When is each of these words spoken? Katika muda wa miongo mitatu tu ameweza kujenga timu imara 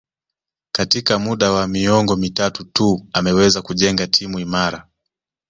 Katika 0.71 1.19
muda 1.19 1.51
wa 1.51 1.67
miongo 1.67 2.15
mitatu 2.15 2.63
tu 2.63 3.07
ameweza 3.13 3.61
kujenga 3.61 4.07
timu 4.07 4.39
imara 4.39 4.87